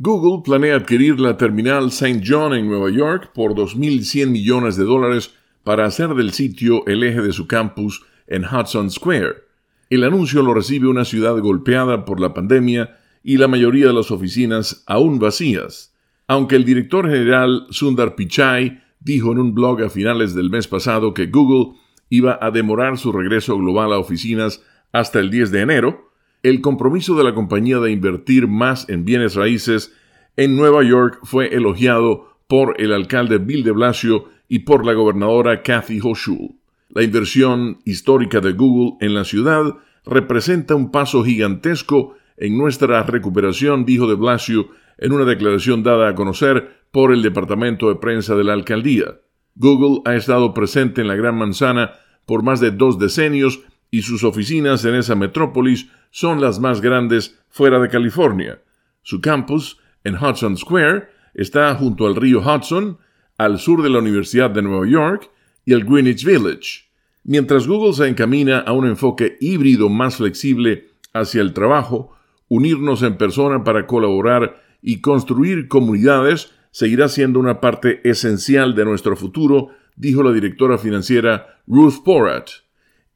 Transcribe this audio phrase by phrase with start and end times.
[0.00, 2.22] Google planea adquirir la terminal St.
[2.24, 7.20] John en Nueva York por 2.100 millones de dólares para hacer del sitio el eje
[7.20, 9.42] de su campus en Hudson Square.
[9.90, 14.12] El anuncio lo recibe una ciudad golpeada por la pandemia y la mayoría de las
[14.12, 15.92] oficinas aún vacías.
[16.28, 21.12] Aunque el director general Sundar Pichai dijo en un blog a finales del mes pasado
[21.12, 21.76] que Google
[22.08, 24.62] iba a demorar su regreso global a oficinas
[24.92, 26.07] hasta el 10 de enero,
[26.42, 29.94] el compromiso de la compañía de invertir más en bienes raíces
[30.36, 35.62] en Nueva York fue elogiado por el alcalde Bill de Blasio y por la gobernadora
[35.62, 36.54] Kathy Hochul.
[36.90, 39.74] La inversión histórica de Google en la ciudad
[40.06, 46.14] representa un paso gigantesco en nuestra recuperación, dijo de Blasio en una declaración dada a
[46.14, 49.20] conocer por el Departamento de Prensa de la Alcaldía.
[49.54, 51.92] Google ha estado presente en la Gran Manzana
[52.24, 53.60] por más de dos decenios
[53.90, 58.60] y sus oficinas en esa metrópolis son las más grandes fuera de California.
[59.02, 62.98] Su campus, en Hudson Square, está junto al río Hudson,
[63.36, 65.30] al sur de la Universidad de Nueva York
[65.64, 66.88] y el Greenwich Village.
[67.24, 72.16] Mientras Google se encamina a un enfoque híbrido más flexible hacia el trabajo,
[72.48, 79.16] unirnos en persona para colaborar y construir comunidades seguirá siendo una parte esencial de nuestro
[79.16, 82.48] futuro, dijo la directora financiera Ruth Porat.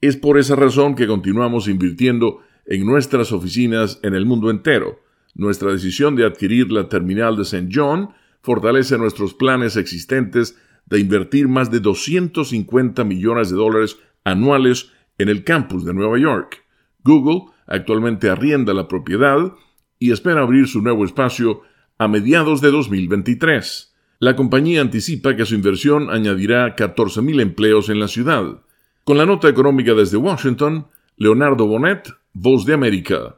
[0.03, 4.99] Es por esa razón que continuamos invirtiendo en nuestras oficinas en el mundo entero.
[5.37, 7.69] Nuestra decisión de adquirir la terminal de St.
[7.73, 8.11] John
[8.43, 15.45] fortalece nuestros planes existentes de invertir más de 250 millones de dólares anuales en el
[15.45, 16.65] campus de Nueva York.
[17.05, 19.53] Google actualmente arrienda la propiedad
[20.01, 21.61] y espera abrir su nuevo espacio
[21.99, 23.95] a mediados de 2023.
[24.19, 28.63] La compañía anticipa que su inversión añadirá 14.000 empleos en la ciudad.
[29.05, 30.87] Con la nota económica desde Washington,
[31.17, 33.31] Leonardo Bonet, Voz de América.